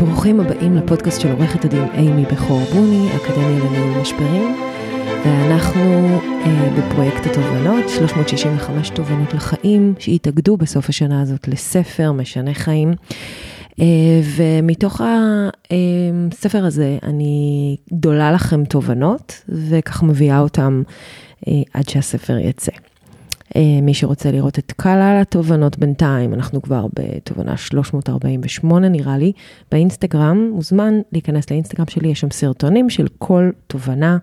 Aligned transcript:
ברוכים 0.00 0.40
הבאים 0.40 0.76
לפודקאסט 0.76 1.20
של 1.20 1.30
עורכת 1.30 1.64
הדין 1.64 1.84
אימי 1.94 2.24
בכור 2.24 2.60
בוני, 2.72 3.08
אקדמיה 3.16 3.64
לניהול 3.64 4.00
משברים, 4.02 4.56
ואנחנו 5.24 5.80
אה, 6.44 6.70
בפרויקט 6.78 7.26
התובנות, 7.26 7.88
365 7.88 8.90
תובנות 8.90 9.34
לחיים, 9.34 9.94
שהתאגדו 9.98 10.56
בסוף 10.56 10.88
השנה 10.88 11.22
הזאת 11.22 11.48
לספר 11.48 12.12
משנה 12.12 12.54
חיים. 12.54 12.92
אה, 13.80 13.86
ומתוך 14.36 15.00
הספר 16.32 16.64
הזה 16.64 16.98
אני 17.02 17.76
דולה 17.92 18.32
לכם 18.32 18.64
תובנות, 18.64 19.44
וכך 19.48 20.02
מביאה 20.02 20.38
אותם 20.38 20.82
אה, 21.48 21.52
עד 21.74 21.88
שהספר 21.88 22.38
יצא. 22.38 22.72
אה, 23.56 23.80
מי 23.82 23.94
שרוצה 23.94 24.30
לראות 24.30 24.58
את 24.58 24.72
כלל 24.72 25.18
התובנות 25.22 25.78
בינתיים, 25.78 26.34
אנחנו 26.34 26.62
כבר 26.62 26.86
בתובנה 26.94 27.56
348 27.56 28.88
נראה 28.88 29.18
לי, 29.18 29.32
באינסטגרם, 29.72 30.50
מוזמן 30.54 30.94
להיכנס 31.12 31.50
לאינסטגרם 31.50 31.86
שלי, 31.88 32.08
יש 32.08 32.20
שם 32.20 32.30
סרטונים 32.30 32.90
של 32.90 33.06
כל 33.18 33.50
תובנה 33.66 34.18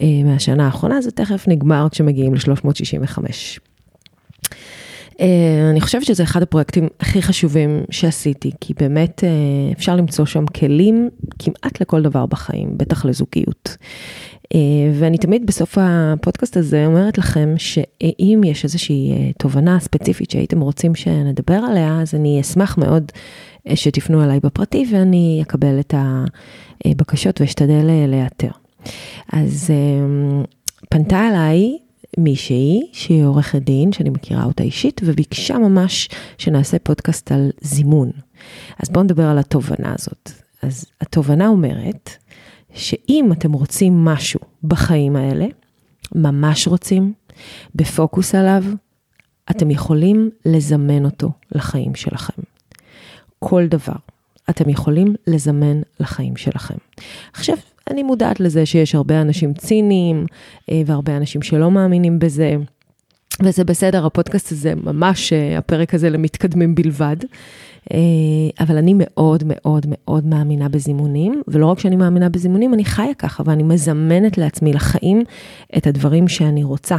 אה, 0.00 0.06
מהשנה 0.24 0.66
האחרונה, 0.66 1.00
זה 1.00 1.10
תכף 1.10 1.44
נגמר 1.48 1.86
כשמגיעים 1.90 2.34
ל-365. 2.34 3.18
אה, 5.20 5.70
אני 5.70 5.80
חושבת 5.80 6.04
שזה 6.04 6.22
אחד 6.22 6.42
הפרויקטים 6.42 6.88
הכי 7.00 7.22
חשובים 7.22 7.84
שעשיתי, 7.90 8.50
כי 8.60 8.74
באמת 8.74 9.24
אפשר 9.72 9.96
למצוא 9.96 10.26
שם 10.26 10.46
כלים 10.46 11.10
כמעט 11.38 11.80
לכל 11.80 12.02
דבר 12.02 12.26
בחיים, 12.26 12.78
בטח 12.78 13.04
לזוגיות. 13.04 13.76
אה, 14.54 14.58
ואני 14.94 15.18
תמיד 15.18 15.46
בסוף 15.46 15.78
הפודקאסט 15.80 16.56
הזה 16.56 16.86
אומרת 16.86 17.18
לכם 17.18 17.54
שאם 17.56 18.40
יש 18.44 18.64
איזושהי 18.64 19.12
אה, 19.12 19.30
תובנה 19.38 19.80
ספציפית 19.80 20.30
שהייתם 20.30 20.60
רוצים 20.60 20.94
שנדבר 20.94 21.54
עליה, 21.54 22.00
אז 22.00 22.14
אני 22.14 22.40
אשמח 22.40 22.78
מאוד 22.78 23.12
אה, 23.68 23.76
שתפנו 23.76 24.24
אליי 24.24 24.40
בפרטי 24.42 24.86
ואני 24.92 25.38
אקבל 25.42 25.80
את 25.80 25.94
הבקשות 26.84 27.40
ואשתדל 27.40 27.90
לאתר. 28.08 28.50
אז 29.32 29.70
פנתה 30.90 31.28
אליי 31.28 31.78
מישהי 32.18 32.80
שהיא 32.92 33.24
עורכת 33.24 33.62
דין, 33.62 33.92
שאני 33.92 34.10
מכירה 34.10 34.44
אותה 34.44 34.62
אישית, 34.62 35.00
וביקשה 35.04 35.58
ממש 35.58 36.08
שנעשה 36.38 36.78
פודקאסט 36.78 37.32
על 37.32 37.50
זימון. 37.60 38.10
אז 38.78 38.88
בואו 38.88 39.04
נדבר 39.04 39.26
על 39.26 39.38
התובנה 39.38 39.94
הזאת. 39.98 40.32
אז 40.62 40.86
התובנה 41.00 41.48
אומרת, 41.48 42.10
שאם 42.74 43.32
אתם 43.32 43.52
רוצים 43.52 44.04
משהו 44.04 44.40
בחיים 44.64 45.16
האלה, 45.16 45.46
ממש 46.14 46.68
רוצים, 46.68 47.12
בפוקוס 47.74 48.34
עליו, 48.34 48.64
אתם 49.50 49.70
יכולים 49.70 50.30
לזמן 50.46 51.04
אותו 51.04 51.30
לחיים 51.52 51.94
שלכם. 51.94 52.42
כל 53.38 53.66
דבר 53.66 53.96
אתם 54.50 54.68
יכולים 54.68 55.14
לזמן 55.26 55.80
לחיים 56.00 56.36
שלכם. 56.36 56.74
עכשיו, 57.32 57.56
אני 57.90 58.02
מודעת 58.02 58.40
לזה 58.40 58.66
שיש 58.66 58.94
הרבה 58.94 59.20
אנשים 59.20 59.54
ציניים 59.54 60.26
אה, 60.70 60.82
והרבה 60.86 61.16
אנשים 61.16 61.42
שלא 61.42 61.70
מאמינים 61.70 62.18
בזה. 62.18 62.56
וזה 63.42 63.64
בסדר, 63.64 64.06
הפודקאסט 64.06 64.52
הזה 64.52 64.74
ממש, 64.74 65.32
אה, 65.32 65.58
הפרק 65.58 65.94
הזה 65.94 66.10
למתקדמים 66.10 66.74
בלבד. 66.74 67.16
אה, 67.92 67.98
אבל 68.60 68.76
אני 68.76 68.94
מאוד 68.96 69.42
מאוד 69.46 69.86
מאוד 69.88 70.26
מאמינה 70.26 70.68
בזימונים, 70.68 71.42
ולא 71.48 71.66
רק 71.66 71.78
שאני 71.78 71.96
מאמינה 71.96 72.28
בזימונים, 72.28 72.74
אני 72.74 72.84
חיה 72.84 73.14
ככה, 73.14 73.42
ואני 73.46 73.62
מזמנת 73.62 74.38
לעצמי 74.38 74.72
לחיים 74.72 75.22
את 75.76 75.86
הדברים 75.86 76.28
שאני 76.28 76.64
רוצה. 76.64 76.96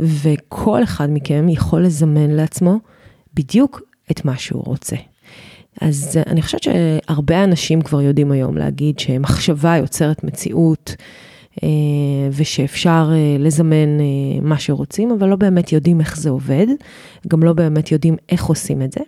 וכל 0.00 0.82
אחד 0.82 1.10
מכם 1.10 1.48
יכול 1.48 1.84
לזמן 1.84 2.30
לעצמו 2.30 2.78
בדיוק 3.34 3.82
את 4.10 4.24
מה 4.24 4.36
שהוא 4.36 4.62
רוצה. 4.66 4.96
אז 5.80 6.18
אני 6.26 6.42
חושבת 6.42 6.62
שהרבה 6.62 7.44
אנשים 7.44 7.80
כבר 7.82 8.02
יודעים 8.02 8.32
היום 8.32 8.56
להגיד 8.56 8.98
שמחשבה 8.98 9.76
יוצרת 9.76 10.24
מציאות. 10.24 10.96
אה, 11.62 11.68
ושאפשר 12.32 13.10
אה, 13.12 13.36
לזמן 13.38 13.98
מה 14.42 14.58
שרוצים, 14.58 15.10
אבל 15.10 15.28
לא 15.28 15.36
באמת 15.36 15.72
יודעים 15.72 16.00
איך 16.00 16.16
זה 16.16 16.30
עובד, 16.30 16.66
גם 17.28 17.42
לא 17.42 17.52
באמת 17.52 17.92
יודעים 17.92 18.16
איך 18.28 18.44
עושים 18.44 18.82
את 18.82 18.92
זה. 18.92 19.00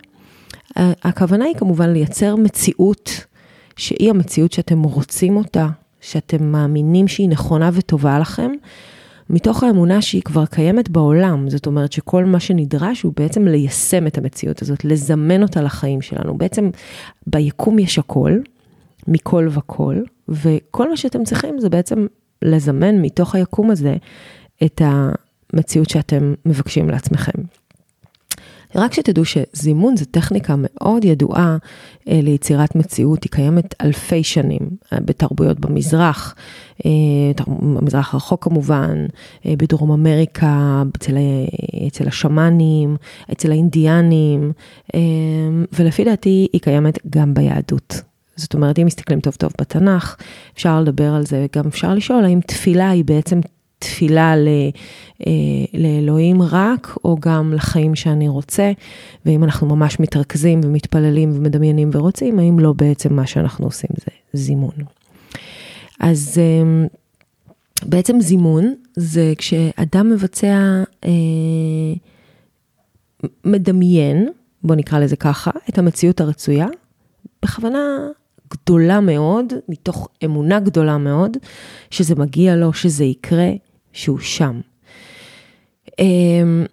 הכוונה 0.77 1.45
היא 1.45 1.55
כמובן 1.55 1.89
לייצר 1.89 2.35
מציאות 2.35 3.25
שהיא 3.75 4.09
המציאות 4.09 4.51
שאתם 4.51 4.83
רוצים 4.83 5.37
אותה, 5.37 5.67
שאתם 6.01 6.43
מאמינים 6.43 7.07
שהיא 7.07 7.29
נכונה 7.29 7.69
וטובה 7.73 8.19
לכם, 8.19 8.51
מתוך 9.29 9.63
האמונה 9.63 10.01
שהיא 10.01 10.21
כבר 10.21 10.45
קיימת 10.45 10.89
בעולם. 10.89 11.49
זאת 11.49 11.65
אומרת 11.65 11.91
שכל 11.91 12.25
מה 12.25 12.39
שנדרש 12.39 13.01
הוא 13.01 13.13
בעצם 13.15 13.47
ליישם 13.47 14.07
את 14.07 14.17
המציאות 14.17 14.61
הזאת, 14.61 14.85
לזמן 14.85 15.43
אותה 15.43 15.61
לחיים 15.61 16.01
שלנו. 16.01 16.37
בעצם 16.37 16.69
ביקום 17.27 17.79
יש 17.79 17.99
הכל, 17.99 18.31
מכל 19.07 19.47
וכל, 19.51 19.95
וכל 20.29 20.89
מה 20.89 20.97
שאתם 20.97 21.23
צריכים 21.23 21.59
זה 21.59 21.69
בעצם 21.69 22.05
לזמן 22.41 23.01
מתוך 23.01 23.35
היקום 23.35 23.71
הזה 23.71 23.95
את 24.63 24.81
המציאות 24.85 25.89
שאתם 25.89 26.33
מבקשים 26.45 26.89
לעצמכם. 26.89 27.41
רק 28.75 28.93
שתדעו 28.93 29.23
שזימון 29.25 29.97
זו 29.97 30.05
טכניקה 30.11 30.55
מאוד 30.57 31.05
ידועה 31.05 31.57
אה, 32.07 32.19
ליצירת 32.23 32.75
מציאות, 32.75 33.23
היא 33.23 33.31
קיימת 33.31 33.75
אלפי 33.81 34.23
שנים 34.23 34.69
אה, 34.93 34.97
בתרבויות 35.05 35.59
במזרח, 35.59 36.35
אה, 36.85 36.91
במזרח 37.47 38.13
הרחוק 38.13 38.43
כמובן, 38.43 39.05
אה, 39.45 39.53
בדרום 39.57 39.91
אמריקה, 39.91 40.83
אצל, 40.97 41.17
אצל 41.87 42.07
השמאנים, 42.07 42.97
אצל 43.31 43.51
האינדיאנים, 43.51 44.51
אה, 44.95 44.99
ולפי 45.73 46.03
דעתי 46.03 46.47
היא 46.53 46.61
קיימת 46.61 46.99
גם 47.09 47.33
ביהדות. 47.33 48.01
זאת 48.35 48.53
אומרת, 48.53 48.79
אם 48.79 48.85
מסתכלים 48.85 49.19
טוב 49.19 49.33
טוב 49.35 49.51
בתנ"ך, 49.61 50.15
אפשר 50.53 50.81
לדבר 50.81 51.13
על 51.13 51.25
זה, 51.25 51.45
גם 51.55 51.67
אפשר 51.67 51.93
לשאול 51.93 52.25
האם 52.25 52.39
תפילה 52.39 52.89
היא 52.89 53.05
בעצם 53.05 53.39
תפילה 53.81 54.35
ל, 54.35 54.47
אה, 55.27 55.31
לאלוהים 55.73 56.41
רק, 56.41 56.97
או 57.05 57.17
גם 57.19 57.53
לחיים 57.53 57.95
שאני 57.95 58.27
רוצה, 58.27 58.71
ואם 59.25 59.43
אנחנו 59.43 59.67
ממש 59.67 59.99
מתרכזים 59.99 60.61
ומתפללים 60.63 61.31
ומדמיינים 61.33 61.89
ורוצים, 61.93 62.39
האם 62.39 62.59
לא 62.59 62.73
בעצם 62.73 63.13
מה 63.13 63.27
שאנחנו 63.27 63.65
עושים 63.65 63.89
זה 63.97 64.11
זימון. 64.33 64.73
אז 65.99 66.37
אה, 66.37 66.85
בעצם 67.85 68.21
זימון 68.21 68.73
זה 68.95 69.33
כשאדם 69.37 70.09
מבצע, 70.09 70.83
אה, 71.05 71.09
מדמיין, 73.45 74.29
בוא 74.63 74.75
נקרא 74.75 74.99
לזה 74.99 75.15
ככה, 75.15 75.51
את 75.69 75.77
המציאות 75.77 76.21
הרצויה, 76.21 76.67
בכוונה 77.43 78.07
גדולה 78.51 78.99
מאוד, 78.99 79.53
מתוך 79.69 80.07
אמונה 80.25 80.59
גדולה 80.59 80.97
מאוד, 80.97 81.37
שזה 81.89 82.15
מגיע 82.15 82.55
לו, 82.55 82.73
שזה 82.73 83.03
יקרה, 83.03 83.49
שהוא 83.93 84.19
שם. 84.19 84.61
אמ, 85.99 86.65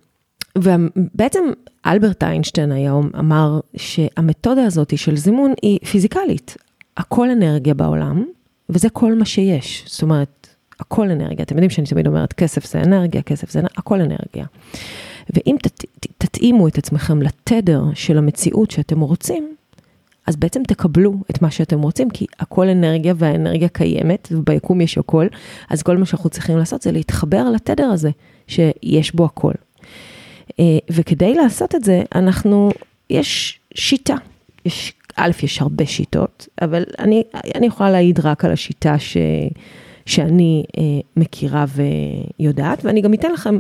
ובעצם 0.59 1.45
אלברט 1.87 2.23
איינשטיין 2.23 2.73
היום 2.73 3.11
אמר 3.19 3.61
שהמתודה 3.77 4.65
הזאת 4.65 4.99
של 4.99 5.17
זימון 5.17 5.53
היא 5.63 5.79
פיזיקלית. 5.87 6.57
הכל 6.97 7.31
אנרגיה 7.31 7.75
בעולם, 7.75 8.25
וזה 8.69 8.91
כל 8.91 9.15
מה 9.15 9.25
שיש. 9.25 9.85
זאת 9.87 10.03
אומרת, 10.03 10.49
הכל 10.81 11.11
אנרגיה. 11.11 11.43
אתם 11.43 11.55
יודעים 11.55 11.71
שאני 11.71 11.87
תמיד 11.87 12.07
אומרת, 12.07 12.33
כסף 12.33 12.67
זה 12.67 12.81
אנרגיה, 12.81 13.23
כסף 13.23 13.51
זה 13.51 13.61
הכל 13.77 14.01
אנרגיה. 14.01 14.47
ואם 15.35 15.57
ת, 15.63 15.67
ת, 15.67 16.07
תתאימו 16.19 16.69
את 16.69 16.79
עצמכם 16.79 17.23
לתדר 17.23 17.83
של 17.95 18.19
המציאות 18.19 18.71
שאתם 18.71 19.01
רוצים, 19.01 19.55
אז 20.29 20.37
בעצם 20.37 20.63
תקבלו 20.63 21.15
את 21.31 21.43
מה 21.43 21.51
שאתם 21.51 21.83
רוצים, 21.83 22.11
כי 22.11 22.27
הכל 22.39 22.69
אנרגיה 22.69 23.15
והאנרגיה 23.17 23.69
קיימת, 23.69 24.29
וביקום 24.31 24.81
יש 24.81 24.99
הכל, 24.99 25.27
אז 25.71 25.83
כל 25.83 25.97
מה 25.97 26.07
שאנחנו 26.07 26.31
צריכים 26.31 26.59
לעשות 26.59 26.83
זה 26.83 26.93
להתחבר 26.93 27.51
לתדר 27.51 27.85
הזה, 27.85 28.11
שיש 28.49 29.15
בו 29.15 29.25
הכל. 29.25 29.53
אה, 30.61 30.79
וכדי 30.91 31.35
לעשות 31.35 31.75
את 31.75 31.85
זה, 31.85 32.03
אנחנו, 32.15 32.71
יש 33.11 33.61
שיטה. 33.75 34.15
יש, 34.65 34.93
א', 35.17 35.31
יש 35.43 35.63
הרבה 35.63 35.87
שיטות, 35.87 36.49
אבל 36.63 36.85
אני, 36.99 37.23
אני 37.55 37.67
יכולה 37.67 37.91
להעיד 37.91 38.21
רק 38.21 38.45
על 38.45 38.53
השיטה 38.53 38.99
ש, 38.99 39.17
שאני 40.07 40.65
אה, 40.79 40.83
מכירה 41.17 41.65
ויודעת, 42.39 42.85
ואני 42.85 43.01
גם 43.01 43.15
אתן 43.15 43.33
לכם 43.33 43.59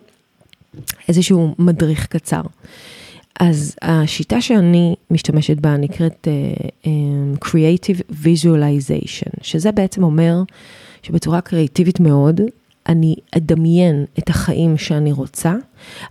איזשהו 1.09 1.55
מדריך 1.59 2.06
קצר. 2.06 2.43
אז 3.38 3.76
השיטה 3.82 4.40
שאני 4.40 4.94
משתמשת 5.11 5.61
בה 5.61 5.76
נקראת 5.76 6.29
uh, 6.29 6.67
um, 6.85 7.46
Creative 7.49 8.12
Visualization, 8.25 9.31
שזה 9.43 9.73
בעצם 9.73 10.02
אומר 10.02 10.43
שבצורה 11.02 11.40
קריאטיבית 11.40 12.00
מאוד, 12.00 12.40
אני 12.88 13.14
אדמיין 13.37 14.05
את 14.19 14.31
החיים 14.31 14.79
שאני 14.79 15.12
רוצה, 15.12 15.55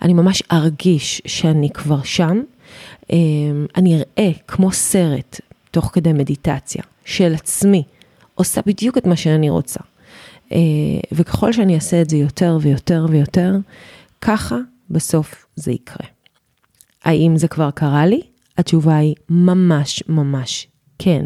אני 0.01 0.13
ממש 0.13 0.43
ארגיש 0.51 1.21
שאני 1.25 1.69
כבר 1.69 2.03
שם, 2.03 2.41
um, 3.03 3.07
אני 3.75 3.95
אראה 3.95 4.31
כמו 4.47 4.71
סרט, 4.71 5.41
תוך 5.71 5.89
כדי 5.93 6.13
מדיטציה, 6.13 6.83
של 7.05 7.33
עצמי, 7.33 7.83
עושה 8.35 8.61
בדיוק 8.65 8.97
את 8.97 9.05
מה 9.05 9.15
שאני 9.15 9.49
רוצה. 9.49 9.79
Uh, 10.49 10.53
וככל 11.11 11.53
שאני 11.53 11.75
אעשה 11.75 12.01
את 12.01 12.09
זה 12.09 12.17
יותר 12.17 12.57
ויותר 12.61 13.05
ויותר, 13.09 13.55
ככה 14.21 14.57
בסוף 14.89 15.45
זה 15.55 15.71
יקרה. 15.71 16.16
האם 17.03 17.37
זה 17.37 17.47
כבר 17.47 17.71
קרה 17.71 18.05
לי? 18.05 18.21
התשובה 18.57 18.97
היא 18.97 19.15
ממש 19.29 20.03
ממש 20.07 20.67
כן. 20.99 21.25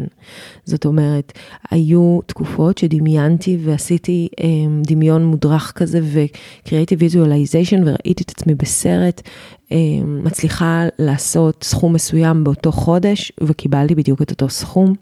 זאת 0.64 0.84
אומרת, 0.84 1.32
היו 1.70 2.18
תקופות 2.26 2.78
שדמיינתי 2.78 3.58
ועשיתי 3.64 4.28
um, 4.40 4.44
דמיון 4.86 5.24
מודרך 5.24 5.72
כזה 5.76 6.00
ו-Creative 6.02 6.98
Visualization 7.00 7.80
וראיתי 7.86 8.22
את 8.22 8.30
עצמי 8.30 8.54
בסרט, 8.54 9.20
um, 9.68 9.72
מצליחה 10.06 10.86
לעשות 10.98 11.64
סכום 11.64 11.92
מסוים 11.92 12.44
באותו 12.44 12.72
חודש 12.72 13.32
וקיבלתי 13.40 13.94
בדיוק 13.94 14.22
את 14.22 14.30
אותו 14.30 14.48
סכום. 14.48 14.94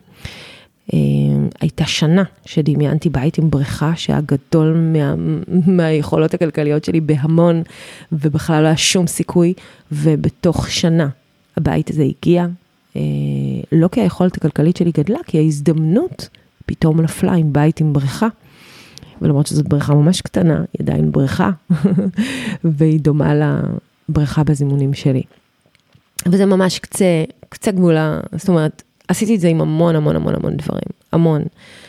Uh, 0.91 0.93
הייתה 1.61 1.87
שנה 1.87 2.23
שדמיינתי 2.47 3.09
בית 3.09 3.39
עם 3.39 3.51
בריכה 3.51 3.93
שהיה 3.97 4.21
גדול 4.21 4.75
מה, 4.75 5.15
מהיכולות 5.67 6.35
הכלכליות 6.35 6.85
שלי 6.85 7.01
בהמון 7.01 7.63
ובכלל 8.13 8.63
לא 8.63 8.67
היה 8.67 8.77
שום 8.77 9.07
סיכוי 9.07 9.55
ובתוך 9.93 10.71
שנה 10.71 11.09
הבית 11.57 11.91
הזה 11.91 12.03
הגיע, 12.03 12.47
אה, 12.97 13.01
לא 13.73 13.89
כי 13.89 14.01
היכולת 14.01 14.37
הכלכלית 14.37 14.77
שלי 14.77 14.91
גדלה, 14.99 15.19
כי 15.27 15.39
ההזדמנות 15.39 16.29
פתאום 16.67 17.01
נפלה 17.01 17.33
עם 17.33 17.53
בית 17.53 17.81
עם 17.81 17.93
בריכה. 17.93 18.29
ולמרות 19.23 19.47
שזאת 19.47 19.69
בריכה 19.69 19.95
ממש 19.95 20.21
קטנה, 20.21 20.57
היא 20.57 20.81
עדיין 20.81 21.13
בריכה, 21.13 21.51
והיא 22.65 23.01
דומה 23.01 23.33
לבריכה 24.09 24.45
בזימונים 24.45 24.95
שלי. 24.95 25.23
וזה 26.27 26.47
ממש 26.47 26.79
קצה, 26.79 27.25
קצה 27.49 27.71
גבולה, 27.71 28.21
זאת 28.37 28.49
אומרת, 28.49 28.83
עשיתי 29.11 29.35
את 29.35 29.41
זה 29.41 29.49
עם 29.49 29.61
המון 29.61 29.97
המון 29.97 30.17
המון 30.17 30.35
המון 30.35 30.57
דברים, 30.57 30.89
המון. 31.13 31.43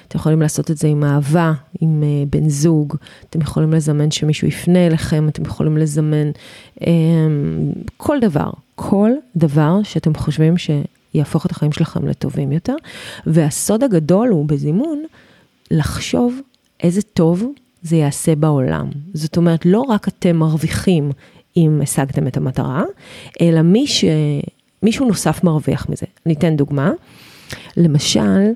אתם 0.07 0.17
יכולים 0.17 0.41
לעשות 0.41 0.71
את 0.71 0.77
זה 0.77 0.87
עם 0.87 1.03
אהבה, 1.03 1.53
עם 1.81 2.03
uh, 2.03 2.29
בן 2.29 2.49
זוג, 2.49 2.95
אתם 3.29 3.41
יכולים 3.41 3.73
לזמן 3.73 4.11
שמישהו 4.11 4.47
יפנה 4.47 4.87
אליכם, 4.87 5.29
אתם 5.29 5.43
יכולים 5.45 5.77
לזמן 5.77 6.31
um, 6.79 6.83
כל 7.97 8.19
דבר, 8.19 8.49
כל 8.75 9.11
דבר 9.35 9.83
שאתם 9.83 10.13
חושבים 10.13 10.55
שיהפוך 10.57 11.45
את 11.45 11.51
החיים 11.51 11.71
שלכם 11.71 12.07
לטובים 12.07 12.51
יותר. 12.51 12.75
והסוד 13.25 13.83
הגדול 13.83 14.29
הוא 14.29 14.45
בזימון, 14.45 15.03
לחשוב 15.71 16.39
איזה 16.83 17.01
טוב 17.01 17.43
זה 17.81 17.95
יעשה 17.95 18.35
בעולם. 18.35 18.89
זאת 19.13 19.37
אומרת, 19.37 19.65
לא 19.65 19.79
רק 19.79 20.07
אתם 20.07 20.35
מרוויחים 20.35 21.11
אם 21.57 21.79
השגתם 21.83 22.27
את 22.27 22.37
המטרה, 22.37 22.83
אלא 23.41 23.61
מי 23.61 23.87
ש... 23.87 24.05
מישהו 24.83 25.05
נוסף 25.07 25.43
מרוויח 25.43 25.89
מזה. 25.89 26.05
אני 26.25 26.33
אתן 26.33 26.55
דוגמה. 26.55 26.91
למשל, 27.77 28.51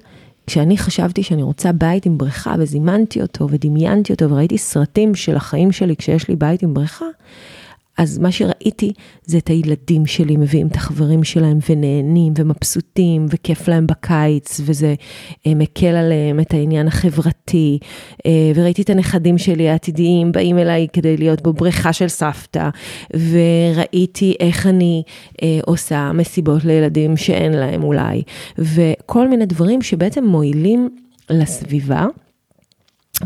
כשאני 0.47 0.77
חשבתי 0.77 1.23
שאני 1.23 1.43
רוצה 1.43 1.71
בית 1.71 2.05
עם 2.05 2.17
בריכה 2.17 2.55
וזימנתי 2.59 3.21
אותו 3.21 3.47
ודמיינתי 3.49 4.13
אותו 4.13 4.29
וראיתי 4.29 4.57
סרטים 4.57 5.15
של 5.15 5.35
החיים 5.35 5.71
שלי 5.71 5.95
כשיש 5.95 6.27
לי 6.29 6.35
בית 6.35 6.63
עם 6.63 6.73
בריכה, 6.73 7.05
אז 7.97 8.17
מה 8.17 8.31
שראיתי 8.31 8.93
זה 9.25 9.37
את 9.37 9.47
הילדים 9.47 10.05
שלי 10.05 10.37
מביאים 10.37 10.67
את 10.67 10.75
החברים 10.75 11.23
שלהם 11.23 11.57
ונהנים 11.69 12.33
ומבסוטים 12.37 13.25
וכיף 13.29 13.67
להם 13.67 13.87
בקיץ 13.87 14.61
וזה 14.63 14.95
אה, 15.47 15.55
מקל 15.55 15.85
עליהם 15.95 16.39
את 16.39 16.53
העניין 16.53 16.87
החברתי. 16.87 17.79
אה, 18.25 18.51
וראיתי 18.55 18.81
את 18.81 18.89
הנכדים 18.89 19.37
שלי 19.37 19.69
העתידיים 19.69 20.31
באים 20.31 20.57
אליי 20.57 20.87
כדי 20.93 21.17
להיות 21.17 21.41
בבריכה 21.41 21.93
של 21.93 22.07
סבתא, 22.07 22.69
וראיתי 23.13 24.35
איך 24.39 24.67
אני 24.67 25.03
אה, 25.43 25.59
עושה 25.65 26.11
מסיבות 26.13 26.65
לילדים 26.65 27.17
שאין 27.17 27.53
להם 27.53 27.83
אולי, 27.83 28.23
וכל 28.57 29.27
מיני 29.27 29.45
דברים 29.45 29.81
שבעצם 29.81 30.25
מועילים 30.25 30.89
לסביבה. 31.29 32.05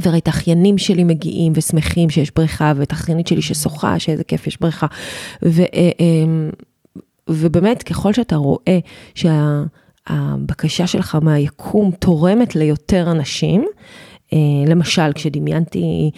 וראית 0.02 0.30
אחיינים 0.30 0.78
שלי 0.78 1.04
מגיעים 1.04 1.54
ושמחים 1.56 2.10
שיש 2.10 2.32
בריכה, 2.36 2.74
ואת 2.76 2.92
האחיינית 2.92 3.28
שלי 3.28 3.42
ששוחה, 3.42 4.00
שאיזה 4.00 4.24
כיף 4.24 4.48
יש 4.48 4.62
בריכה. 4.62 4.88
ו, 5.46 5.62
אה, 5.62 5.90
אמ, 6.00 6.50
ובאמת, 7.30 7.84
ככל 7.84 8.14
שאתה 8.14 8.36
רואה 8.36 8.80
שהבקשה 9.16 10.88
שלך 10.88 11.18
מהיקום 11.22 11.92
תורמת 11.92 12.56
ליותר 12.56 13.12
אנשים, 13.12 13.66
אה, 14.34 14.38
למשל, 14.68 15.14
כשדמיינתי 15.16 16.12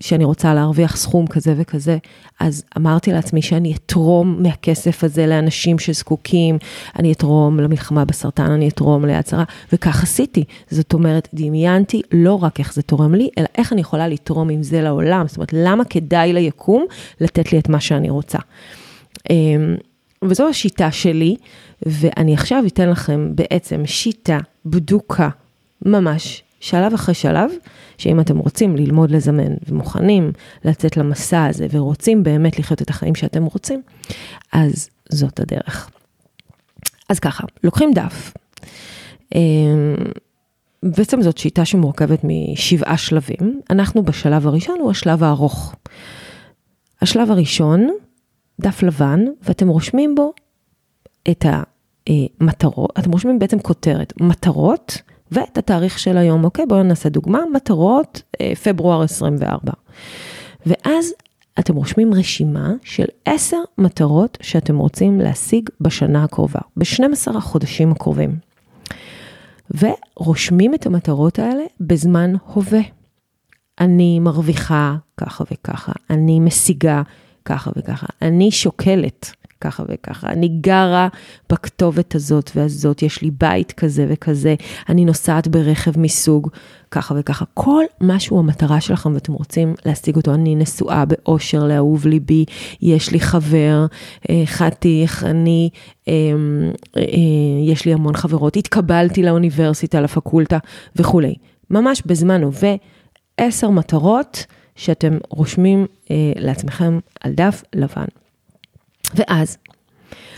שאני 0.00 0.24
רוצה 0.24 0.54
להרוויח 0.54 0.96
סכום 0.96 1.26
כזה 1.26 1.54
וכזה, 1.56 1.98
אז 2.40 2.64
אמרתי 2.76 3.12
לעצמי 3.12 3.42
שאני 3.42 3.74
אתרום 3.74 4.42
מהכסף 4.42 5.04
הזה 5.04 5.26
לאנשים 5.26 5.78
שזקוקים, 5.78 6.58
אני 6.98 7.12
אתרום 7.12 7.60
למלחמה 7.60 8.04
בסרטן, 8.04 8.50
אני 8.50 8.68
אתרום 8.68 9.04
ליד 9.04 9.26
שרה, 9.26 9.44
וכך 9.72 10.02
עשיתי. 10.02 10.44
זאת 10.70 10.92
אומרת, 10.92 11.28
דמיינתי 11.34 12.02
לא 12.12 12.42
רק 12.42 12.58
איך 12.58 12.74
זה 12.74 12.82
תורם 12.82 13.14
לי, 13.14 13.28
אלא 13.38 13.46
איך 13.58 13.72
אני 13.72 13.80
יכולה 13.80 14.08
לתרום 14.08 14.48
עם 14.50 14.62
זה 14.62 14.82
לעולם. 14.82 15.28
זאת 15.28 15.36
אומרת, 15.36 15.52
למה 15.52 15.84
כדאי 15.84 16.32
ליקום 16.32 16.84
לתת 17.20 17.52
לי 17.52 17.58
את 17.58 17.68
מה 17.68 17.80
שאני 17.80 18.10
רוצה. 18.10 18.38
אמ, 19.30 19.76
וזו 20.24 20.48
השיטה 20.48 20.90
שלי, 20.90 21.36
ואני 21.86 22.34
עכשיו 22.34 22.64
אתן 22.66 22.90
לכם 22.90 23.30
בעצם 23.34 23.86
שיטה 23.86 24.38
בדוקה, 24.66 25.28
ממש, 25.82 26.43
שלב 26.64 26.94
אחרי 26.94 27.14
שלב, 27.14 27.50
שאם 27.98 28.20
אתם 28.20 28.38
רוצים 28.38 28.76
ללמוד 28.76 29.10
לזמן 29.10 29.52
ומוכנים 29.68 30.32
לצאת 30.64 30.96
למסע 30.96 31.44
הזה 31.44 31.66
ורוצים 31.70 32.22
באמת 32.22 32.58
לחיות 32.58 32.82
את 32.82 32.90
החיים 32.90 33.14
שאתם 33.14 33.44
רוצים, 33.44 33.82
אז 34.52 34.88
זאת 35.08 35.40
הדרך. 35.40 35.90
אז 37.08 37.18
ככה, 37.18 37.44
לוקחים 37.64 37.92
דף. 37.94 38.32
אמ, 39.34 39.94
בעצם 40.82 41.22
זאת 41.22 41.38
שיטה 41.38 41.64
שמורכבת 41.64 42.20
משבעה 42.24 42.96
שלבים. 42.96 43.60
אנחנו 43.70 44.02
בשלב 44.02 44.46
הראשון 44.46 44.80
הוא 44.80 44.90
השלב 44.90 45.22
הארוך. 45.22 45.74
השלב 47.02 47.30
הראשון, 47.30 47.88
דף 48.60 48.82
לבן, 48.82 49.24
ואתם 49.42 49.68
רושמים 49.68 50.14
בו 50.14 50.32
את 51.30 51.44
המטרות, 52.06 52.98
אתם 52.98 53.12
רושמים 53.12 53.38
בעצם 53.38 53.58
כותרת, 53.58 54.12
מטרות 54.20 55.02
ואת 55.32 55.58
התאריך 55.58 55.98
של 55.98 56.16
היום, 56.16 56.44
אוקיי? 56.44 56.66
בואו 56.66 56.82
נעשה 56.82 57.08
דוגמה, 57.08 57.40
מטרות, 57.54 58.22
אה, 58.40 58.52
פברואר 58.64 59.02
24. 59.02 59.72
ואז 60.66 61.12
אתם 61.58 61.74
רושמים 61.74 62.14
רשימה 62.14 62.72
של 62.82 63.04
עשר 63.24 63.56
מטרות 63.78 64.38
שאתם 64.40 64.76
רוצים 64.76 65.20
להשיג 65.20 65.68
בשנה 65.80 66.24
הקרובה, 66.24 66.60
ב-12 66.76 67.36
החודשים 67.36 67.92
הקרובים. 67.92 68.36
ורושמים 69.70 70.74
את 70.74 70.86
המטרות 70.86 71.38
האלה 71.38 71.64
בזמן 71.80 72.32
הווה. 72.54 72.80
אני 73.80 74.20
מרוויחה 74.20 74.96
ככה 75.16 75.44
וככה, 75.52 75.92
אני 76.10 76.40
משיגה 76.40 77.02
ככה 77.44 77.70
וככה, 77.76 78.06
אני 78.22 78.50
שוקלת 78.50 79.32
ככה 79.64 79.82
וככה, 79.88 80.28
אני 80.28 80.48
גרה 80.48 81.08
בכתובת 81.50 82.14
הזאת 82.14 82.50
והזאת, 82.56 83.02
יש 83.02 83.22
לי 83.22 83.30
בית 83.30 83.72
כזה 83.72 84.06
וכזה, 84.08 84.54
אני 84.88 85.04
נוסעת 85.04 85.48
ברכב 85.48 86.00
מסוג 86.00 86.50
ככה 86.94 87.14
וככה. 87.18 87.44
כל 87.54 87.84
מה 88.00 88.20
שהוא 88.20 88.38
המטרה 88.38 88.80
שלכם 88.80 89.14
ואתם 89.14 89.32
רוצים 89.32 89.74
להשיג 89.86 90.16
אותו, 90.16 90.34
אני 90.34 90.54
נשואה 90.54 91.04
באושר 91.04 91.64
לאהוב 91.64 92.06
ליבי, 92.06 92.44
יש 92.82 93.10
לי 93.10 93.20
חבר, 93.20 93.86
אה, 94.30 94.42
חתיך, 94.46 95.24
אני, 95.24 95.70
אה, 96.08 96.12
אה, 96.96 97.02
יש 97.66 97.84
לי 97.84 97.92
המון 97.92 98.16
חברות, 98.16 98.56
התקבלתי 98.56 99.22
לאוניברסיטה, 99.22 100.00
לפקולטה 100.00 100.58
וכולי. 100.96 101.34
ממש 101.70 102.02
בזמן 102.06 102.42
הווה, 102.42 102.74
עשר 103.38 103.70
מטרות 103.70 104.46
שאתם 104.76 105.18
רושמים 105.30 105.86
לעצמכם 106.36 106.98
על 107.20 107.32
דף 107.32 107.62
לבן. 107.74 108.23
ואז 109.14 109.58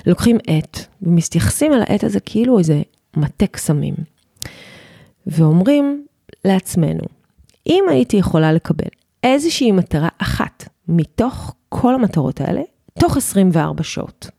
לוקחים 0.07 0.39
עט 0.47 0.79
ומתייחסים 1.03 1.73
אל 1.73 1.81
העט 1.81 2.05
הזה 2.05 2.21
כאילו 2.21 2.59
איזה 2.59 2.83
מטה 3.17 3.47
קסמים. 3.47 3.95
ואומרים 5.27 6.07
לעצמנו, 6.45 7.03
אם 7.67 7.85
הייתי 7.91 8.17
יכולה 8.17 8.53
לקבל 8.53 8.89
איזושהי 9.23 9.73
מטרה 9.73 10.09
אחת 10.19 10.69
מתוך 10.89 11.55
כל 11.69 11.95
המטרות 11.95 12.41
האלה, 12.41 12.63
תוך 12.99 13.17
24 13.17 13.83
שעות, 13.83 14.31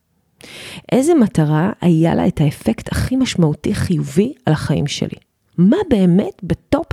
איזה 0.91 1.13
מטרה 1.13 1.71
היה 1.81 2.15
לה 2.15 2.27
את 2.27 2.41
האפקט 2.41 2.91
הכי 2.91 3.15
משמעותי 3.15 3.75
חיובי 3.75 4.33
על 4.45 4.53
החיים 4.53 4.87
שלי? 4.87 5.17
מה 5.57 5.77
באמת 5.89 6.43
בטופ 6.43 6.87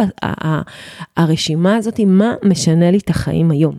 הרשימה 1.17 1.77
הזאת, 1.77 2.01
מה 2.07 2.35
משנה 2.45 2.91
לי 2.91 2.99
את 2.99 3.11
החיים 3.11 3.51
היום? 3.51 3.77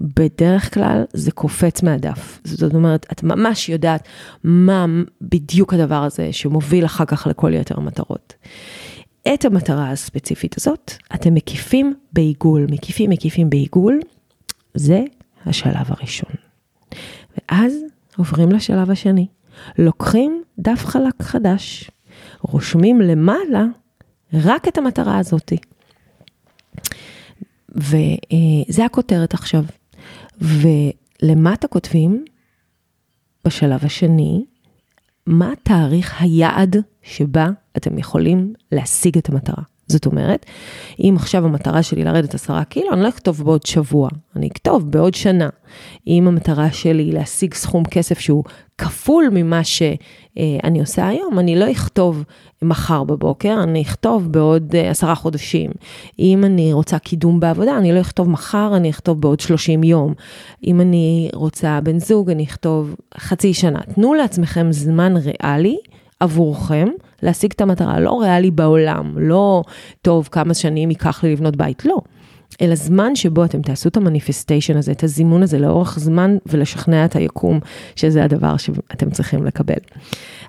בדרך 0.00 0.74
כלל 0.74 1.04
זה 1.12 1.30
קופץ 1.30 1.82
מהדף. 1.82 2.40
זאת 2.44 2.74
אומרת, 2.74 3.06
את 3.12 3.22
ממש 3.22 3.68
יודעת 3.68 4.08
מה 4.44 4.86
בדיוק 5.20 5.74
הדבר 5.74 6.02
הזה 6.02 6.32
שמוביל 6.32 6.84
אחר 6.84 7.04
כך 7.04 7.26
לכל 7.26 7.54
יתר 7.54 7.74
המטרות. 7.76 8.34
את 9.34 9.44
המטרה 9.44 9.90
הספציפית 9.90 10.56
הזאת, 10.58 10.92
אתם 11.14 11.34
מקיפים 11.34 11.94
בעיגול, 12.12 12.66
מקיפים, 12.70 13.10
מקיפים 13.10 13.50
בעיגול, 13.50 14.00
זה 14.74 15.04
השלב 15.46 15.86
הראשון. 15.88 16.30
ואז 17.38 17.72
עוברים 18.16 18.52
לשלב 18.52 18.90
השני. 18.90 19.26
לוקחים 19.78 20.42
דף 20.58 20.84
חלק 20.84 21.22
חדש, 21.22 21.90
רושמים 22.40 23.00
למעלה 23.00 23.64
רק 24.32 24.68
את 24.68 24.78
המטרה 24.78 25.18
הזאתי. 25.18 25.56
וזה 27.68 28.84
הכותרת 28.84 29.34
עכשיו. 29.34 29.64
ולמטה 30.40 31.68
כותבים, 31.68 32.24
בשלב 33.44 33.84
השני, 33.84 34.44
מה 35.26 35.52
תאריך 35.62 36.22
היעד 36.22 36.76
שבה 37.02 37.48
אתם 37.76 37.98
יכולים 37.98 38.52
להשיג 38.72 39.18
את 39.18 39.28
המטרה. 39.28 39.62
זאת 39.88 40.06
אומרת, 40.06 40.46
אם 41.00 41.14
עכשיו 41.16 41.44
המטרה 41.44 41.82
שלי 41.82 42.04
לרדת 42.04 42.34
עשרה 42.34 42.64
קילו, 42.64 42.92
אני 42.92 43.02
לא 43.02 43.08
אכתוב 43.08 43.44
בעוד 43.44 43.66
שבוע, 43.66 44.08
אני 44.36 44.48
אכתוב 44.48 44.90
בעוד 44.90 45.14
שנה. 45.14 45.48
אם 46.06 46.28
המטרה 46.28 46.72
שלי 46.72 47.12
להשיג 47.12 47.54
סכום 47.54 47.84
כסף 47.84 48.18
שהוא 48.18 48.44
כפול 48.78 49.28
ממה 49.32 49.64
שאני 49.64 50.80
עושה 50.80 51.08
היום, 51.08 51.38
אני 51.38 51.58
לא 51.58 51.70
אכתוב 51.70 52.24
מחר 52.62 53.04
בבוקר, 53.04 53.58
אני 53.62 53.82
אכתוב 53.82 54.32
בעוד 54.32 54.74
אה, 54.74 54.90
עשרה 54.90 55.14
חודשים. 55.14 55.70
אם 56.18 56.44
אני 56.44 56.72
רוצה 56.72 56.98
קידום 56.98 57.40
בעבודה, 57.40 57.78
אני 57.78 57.92
לא 57.92 58.00
אכתוב 58.00 58.30
מחר, 58.30 58.72
אני 58.76 58.90
אכתוב 58.90 59.20
בעוד 59.20 59.40
30 59.40 59.84
יום. 59.84 60.14
אם 60.66 60.80
אני 60.80 61.30
רוצה 61.34 61.80
בן 61.80 61.98
זוג, 61.98 62.30
אני 62.30 62.44
אכתוב 62.44 62.94
חצי 63.18 63.54
שנה. 63.54 63.80
תנו 63.94 64.14
לעצמכם 64.14 64.72
זמן 64.72 65.14
ריאלי 65.16 65.78
עבורכם. 66.20 66.88
להשיג 67.22 67.52
את 67.52 67.60
המטרה, 67.60 68.00
לא 68.00 68.20
ריאלי 68.20 68.50
בעולם, 68.50 69.18
לא 69.18 69.62
טוב 70.02 70.28
כמה 70.32 70.54
שנים 70.54 70.90
ייקח 70.90 71.24
לי 71.24 71.32
לבנות 71.32 71.56
בית, 71.56 71.84
לא. 71.84 71.98
אלא 72.60 72.74
זמן 72.74 73.16
שבו 73.16 73.44
אתם 73.44 73.62
תעשו 73.62 73.88
את 73.88 73.96
המניפסטיישן 73.96 74.76
הזה, 74.76 74.92
את 74.92 75.04
הזימון 75.04 75.42
הזה 75.42 75.58
לאורך 75.58 75.98
זמן 75.98 76.36
ולשכנע 76.46 77.04
את 77.04 77.16
היקום 77.16 77.60
שזה 77.96 78.24
הדבר 78.24 78.56
שאתם 78.56 79.10
צריכים 79.10 79.44
לקבל. 79.44 79.78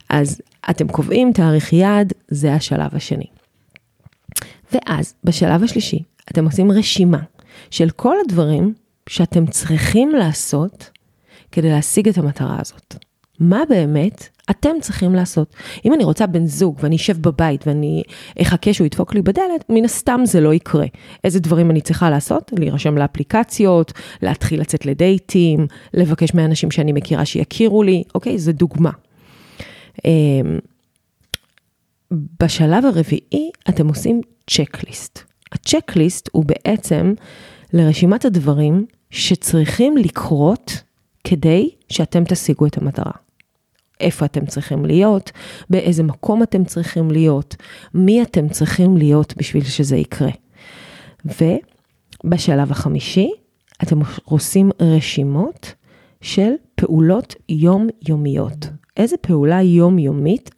אז 0.09 0.41
אתם 0.69 0.88
קובעים 0.88 1.33
תאריך 1.33 1.74
יעד, 1.74 2.13
זה 2.27 2.53
השלב 2.53 2.95
השני. 2.95 3.27
ואז 4.74 5.13
בשלב 5.24 5.63
השלישי, 5.63 6.03
אתם 6.31 6.45
עושים 6.45 6.71
רשימה 6.71 7.19
של 7.71 7.89
כל 7.89 8.15
הדברים 8.25 8.74
שאתם 9.09 9.47
צריכים 9.47 10.12
לעשות 10.12 10.89
כדי 11.51 11.69
להשיג 11.69 12.07
את 12.07 12.17
המטרה 12.17 12.57
הזאת. 12.59 12.95
מה 13.39 13.63
באמת 13.70 14.29
אתם 14.50 14.70
צריכים 14.82 15.15
לעשות. 15.15 15.56
אם 15.86 15.94
אני 15.94 16.03
רוצה 16.03 16.27
בן 16.27 16.46
זוג 16.46 16.79
ואני 16.82 16.96
אשב 16.96 17.22
בבית 17.22 17.67
ואני 17.67 18.03
אחכה 18.41 18.74
שהוא 18.74 18.86
ידפוק 18.86 19.13
לי 19.13 19.22
בדלת, 19.22 19.65
מן 19.70 19.86
הסתם 19.86 20.22
זה 20.25 20.41
לא 20.41 20.53
יקרה. 20.53 20.86
איזה 21.24 21.39
דברים 21.39 21.72
אני 21.72 21.82
צריכה 21.82 22.10
לעשות? 22.10 22.51
להירשם 22.60 22.98
לאפליקציות, 22.98 23.94
להתחיל 24.22 24.62
לצאת 24.62 24.86
לדייטים, 24.86 25.67
לבקש 25.94 26.34
מאנשים 26.34 26.72
שאני 26.72 26.91
מכירה 26.91 27.25
שיכירו 27.25 27.84
לי, 27.84 28.03
אוקיי? 28.15 28.39
זה 28.39 28.51
דוגמה. 28.51 28.91
אמ, 30.06 30.60
בשלב 32.12 32.86
הרביעי 32.86 33.51
אתם 33.70 33.88
עושים 33.88 34.22
צ'קליסט. 34.50 35.20
הצ'קליסט 35.51 36.29
הוא 36.32 36.46
בעצם 36.46 37.13
לרשימת 37.74 38.25
הדברים 38.25 38.86
שצריכים 39.10 39.98
לקרות 39.98 40.82
כדי 41.24 41.70
שאתם 41.89 42.24
תשיגו 42.24 42.65
את 42.65 42.77
המטרה. 42.77 43.26
איפה 43.99 44.25
אתם 44.25 44.45
צריכים 44.45 44.85
להיות, 44.85 45.31
באיזה 45.69 46.03
מקום 46.03 46.43
אתם 46.43 46.65
צריכים 46.65 47.11
להיות, 47.11 47.55
מי 47.93 48.21
אתם 48.21 48.49
צריכים 48.49 48.97
להיות 48.97 49.33
בשביל 49.37 49.63
שזה 49.63 49.97
יקרה. 49.97 50.31
ובשלב 51.25 52.71
החמישי, 52.71 53.31
אתם 53.83 53.99
עושים 54.23 54.71
רשימות 54.79 55.73
של 56.21 56.51
פעולות 56.75 57.35
יומיומיות. 57.49 58.67
איזה 58.97 59.17
פעולה 59.21 59.61
יומיומית 59.61 60.49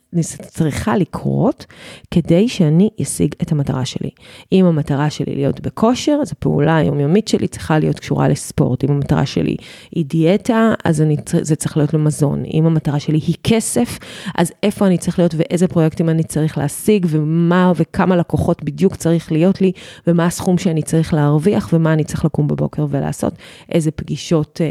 צריכה 0.42 0.98
לקרות 0.98 1.66
כדי 2.12 2.50
שאני 2.50 2.90
אשיג 3.02 3.36
את 3.42 3.52
המטרה 3.52 3.86
שלי. 3.86 4.10
אם 4.52 4.66
המטרה 4.66 5.10
שלי 5.10 5.36
להיות 5.36 5.60
בכושר, 5.60 6.20
אז 6.22 6.32
הפעולה 6.32 6.78
היומיומית 6.78 7.28
שלי 7.28 7.48
צריכה 7.48 7.80
להיות 7.80 8.00
קשורה 8.00 8.28
לספורט. 8.28 8.84
אם 8.84 8.92
המטרה 8.92 9.26
שלי 9.26 9.56
היא 9.92 10.06
דיאטה, 10.06 10.74
אז 10.86 11.02
אני, 11.02 11.16
זה 11.42 11.56
צריך 11.56 11.78
להיות 11.78 11.94
למזון. 11.94 12.44
אם 12.54 12.66
המטרה 12.66 13.00
שלי 13.00 13.20
היא 13.28 13.36
כסף, 13.44 14.00
אז 14.38 14.52
איפה 14.64 14.88
אני 14.88 14.98
צריך 14.98 15.20
להיות 15.20 15.36
ואיזה 15.38 15.68
פרויקטים 15.68 16.10
אני 16.10 16.24
צריך 16.24 16.58
להשיג, 16.58 17.06
ומה 17.10 17.72
וכמה 17.76 18.16
לקוחות 18.16 18.64
בדיוק 18.64 18.96
צריך 18.96 19.32
להיות 19.32 19.62
לי, 19.62 19.72
ומה 20.08 20.26
הסכום 20.26 20.58
שאני 20.58 20.82
צריך 20.82 21.14
להרוויח, 21.14 21.70
ומה 21.74 21.94
אני 21.94 22.04
צריך 22.04 22.26
לקום 22.26 22.48
בבוקר 22.48 22.86
ולעשות, 22.90 23.34
איזה 23.72 23.92
פגישות 23.92 24.62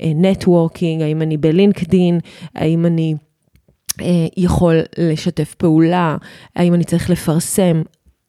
networking, 0.00 1.00
אה, 1.00 1.04
אה, 1.04 1.06
האם 1.06 1.22
אני 1.22 1.36
ב 1.36 1.44
LinkedIn, 1.44 2.20
האם 2.54 2.86
אני... 2.86 3.14
אה, 4.00 4.26
יכול 4.36 4.80
לשתף 4.98 5.54
פעולה, 5.54 6.16
האם 6.56 6.74
אני 6.74 6.84
צריך 6.84 7.10
לפרסם, 7.10 7.82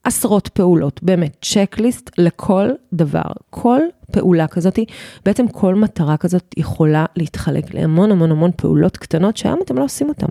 עשרות 0.03 0.47
פעולות, 0.47 1.03
באמת, 1.03 1.37
checklist 1.41 2.11
לכל 2.17 2.69
דבר. 2.93 3.31
כל 3.49 3.79
פעולה 4.11 4.47
כזאת, 4.47 4.79
בעצם 5.25 5.47
כל 5.47 5.75
מטרה 5.75 6.17
כזאת 6.17 6.53
יכולה 6.57 7.05
להתחלק 7.15 7.73
להמון 7.73 8.11
המון 8.11 8.31
המון 8.31 8.51
פעולות 8.55 8.97
קטנות 8.97 9.37
שהיום 9.37 9.59
אתם 9.63 9.77
לא 9.77 9.83
עושים 9.83 10.09
אותן. 10.09 10.27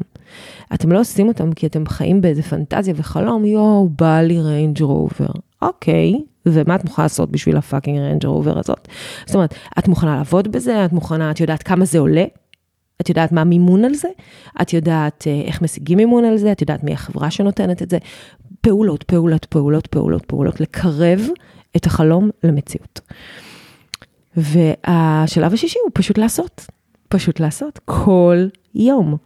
אתם 0.74 0.92
לא 0.92 1.00
עושים 1.00 1.28
אותן 1.28 1.52
כי 1.52 1.66
אתם 1.66 1.86
חיים 1.86 2.20
באיזה 2.20 2.42
פנטזיה 2.42 2.94
וחלום, 2.96 3.44
יואו, 3.44 3.88
בא 3.98 4.20
לי 4.20 4.40
Range 4.40 4.82
Rover. 4.82 5.26
אוקיי, 5.62 6.14
ומה 6.46 6.74
את 6.74 6.84
מוכנה 6.84 7.04
לעשות 7.04 7.30
בשביל 7.30 7.56
ה 7.56 7.61
fucking 7.62 7.98
Range 7.98 8.26
Rover 8.26 8.58
הזאת? 8.58 8.88
זאת 9.26 9.34
אומרת, 9.34 9.54
את 9.78 9.88
מוכנה 9.88 10.16
לעבוד 10.16 10.48
בזה, 10.48 10.84
את 10.84 10.92
מוכנה, 10.92 11.30
את 11.30 11.40
יודעת 11.40 11.62
כמה 11.62 11.84
זה 11.84 11.98
עולה? 11.98 12.24
את 13.00 13.08
יודעת 13.08 13.32
מה 13.32 13.40
המימון 13.40 13.84
על 13.84 13.94
זה? 13.94 14.08
את 14.62 14.72
יודעת 14.72 15.24
אה, 15.26 15.42
איך 15.46 15.62
משיגים 15.62 15.98
מימון 15.98 16.24
על 16.24 16.36
זה? 16.36 16.52
את 16.52 16.60
יודעת 16.60 16.84
מי 16.84 16.92
החברה 16.92 17.30
שנותנת 17.30 17.82
את 17.82 17.90
זה? 17.90 17.98
פעולות, 18.60 19.02
פעולות, 19.02 19.44
פעולות, 19.44 19.86
פעולות, 19.86 20.24
פעולות, 20.24 20.60
לקרב 20.60 21.20
את 21.76 21.86
החלום 21.86 22.30
למציאות. 22.44 23.00
והשלב 24.36 25.52
השישי 25.52 25.78
הוא 25.84 25.90
פשוט 25.94 26.18
לעשות. 26.18 26.66
פשוט 27.08 27.40
לעשות 27.40 27.80
כל 27.84 28.46
יום. 28.74 29.16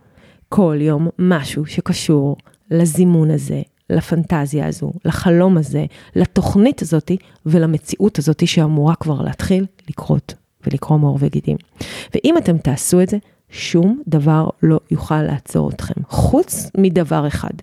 כל 0.48 0.76
יום 0.80 1.08
משהו 1.18 1.66
שקשור 1.66 2.36
לזימון 2.70 3.30
הזה, 3.30 3.62
לפנטזיה 3.90 4.66
הזו, 4.66 4.92
לחלום 5.04 5.58
הזה, 5.58 5.84
לתוכנית 6.16 6.82
הזאתי 6.82 7.16
ולמציאות 7.46 8.18
הזאתי 8.18 8.46
שאמורה 8.46 8.94
כבר 8.94 9.22
להתחיל 9.22 9.66
לקרות 9.88 10.34
ולקרום 10.66 11.02
עור 11.02 11.18
וגידים. 11.20 11.56
ואם 12.14 12.38
אתם 12.38 12.58
תעשו 12.58 13.00
את 13.00 13.08
זה, 13.08 13.16
שום 13.50 14.02
דבר 14.08 14.48
לא 14.62 14.80
יוכל 14.90 15.22
לעצור 15.22 15.70
אתכם, 15.70 16.02
חוץ 16.08 16.70
מדבר 16.76 17.26
אחד. 17.26 17.54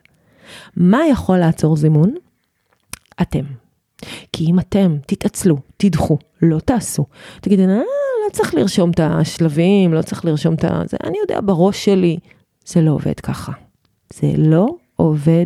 מה 0.77 0.99
יכול 1.11 1.37
לעצור 1.37 1.75
זימון? 1.75 2.13
אתם. 3.21 3.43
כי 4.33 4.45
אם 4.45 4.59
אתם 4.59 4.97
תתעצלו, 5.05 5.57
תדחו, 5.77 6.17
לא 6.41 6.59
תעשו, 6.59 7.05
תגידו, 7.41 7.63
אה, 7.63 7.77
לא 8.25 8.31
צריך 8.31 8.53
לרשום 8.53 8.91
את 8.91 8.99
השלבים, 9.03 9.93
לא 9.93 10.01
צריך 10.01 10.25
לרשום 10.25 10.53
את 10.53 10.65
זה, 10.85 10.97
אני 11.03 11.17
יודע 11.17 11.39
בראש 11.41 11.85
שלי, 11.85 12.17
זה 12.65 12.81
לא 12.81 12.91
עובד 12.91 13.19
ככה. 13.19 13.51
זה 14.13 14.27
לא 14.37 14.67
עובד 14.95 15.45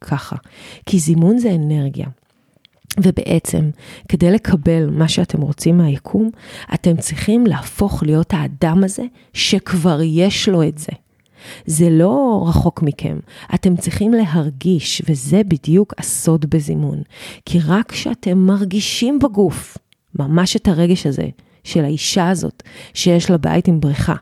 ככה. 0.00 0.36
כי 0.86 0.98
זימון 0.98 1.38
זה 1.38 1.54
אנרגיה. 1.54 2.06
ובעצם, 3.02 3.70
כדי 4.08 4.30
לקבל 4.30 4.90
מה 4.90 5.08
שאתם 5.08 5.40
רוצים 5.40 5.78
מהיקום, 5.78 6.30
אתם 6.74 6.96
צריכים 6.96 7.46
להפוך 7.46 8.02
להיות 8.02 8.34
האדם 8.34 8.84
הזה 8.84 9.04
שכבר 9.32 10.00
יש 10.02 10.48
לו 10.48 10.62
את 10.62 10.78
זה. 10.78 10.92
זה 11.66 11.90
לא 11.90 12.44
רחוק 12.48 12.82
מכם, 12.82 13.18
אתם 13.54 13.76
צריכים 13.76 14.12
להרגיש, 14.12 15.02
וזה 15.08 15.42
בדיוק 15.48 15.94
הסוד 15.98 16.46
בזימון. 16.50 17.02
כי 17.44 17.58
רק 17.66 17.92
כשאתם 17.92 18.38
מרגישים 18.38 19.18
בגוף 19.18 19.78
ממש 20.18 20.56
את 20.56 20.68
הרגש 20.68 21.06
הזה 21.06 21.28
של 21.64 21.84
האישה 21.84 22.28
הזאת, 22.28 22.62
שיש 22.94 23.30
לה 23.30 23.36
בית 23.36 23.68
עם 23.68 23.80
בריכה, 23.80 24.14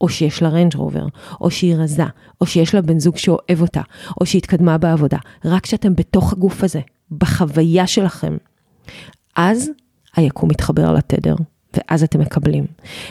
או 0.00 0.08
שיש 0.08 0.42
לה 0.42 0.48
רנג' 0.48 0.74
רובר, 0.76 1.06
או 1.40 1.50
שהיא 1.50 1.74
רזה, 1.76 2.04
או 2.40 2.46
שיש 2.46 2.74
לה 2.74 2.82
בן 2.82 2.98
זוג 2.98 3.16
שאוהב 3.16 3.60
אותה, 3.60 3.80
או 4.20 4.26
שהיא 4.26 4.38
התקדמה 4.38 4.78
בעבודה, 4.78 5.18
רק 5.44 5.62
כשאתם 5.62 5.94
בתוך 5.94 6.32
הגוף 6.32 6.64
הזה, 6.64 6.80
בחוויה 7.18 7.86
שלכם, 7.86 8.36
אז 9.36 9.70
היקום 10.16 10.48
מתחבר 10.48 10.92
לתדר, 10.92 11.34
ואז 11.76 12.02
אתם 12.02 12.20
מקבלים. 12.20 12.66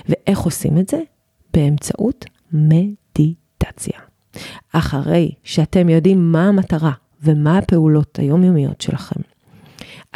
ואיך 0.10 0.40
עושים 0.40 0.78
את 0.78 0.90
זה? 0.90 1.00
באמצעות 1.54 2.26
מדיטציה. 2.52 4.00
אחרי 4.74 5.32
שאתם 5.44 5.90
יודעים 5.90 6.32
מה 6.32 6.48
המטרה 6.48 6.92
ומה 7.24 7.58
הפעולות 7.58 8.20
היומיומיות 8.20 8.82
שלכם, 8.82 9.22